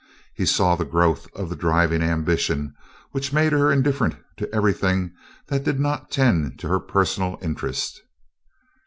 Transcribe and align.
He 0.33 0.47
saw 0.47 0.75
the 0.75 0.83
growth 0.83 1.27
of 1.35 1.47
the 1.51 1.55
driving 1.55 2.01
ambition 2.01 2.73
which 3.11 3.31
made 3.31 3.51
her 3.53 3.71
indifferent 3.71 4.15
to 4.37 4.51
everything 4.51 5.13
that 5.45 5.63
did 5.63 5.79
not 5.79 6.09
tend 6.09 6.57
to 6.57 6.67
her 6.69 6.79
personal 6.79 7.37
interest. 7.39 8.01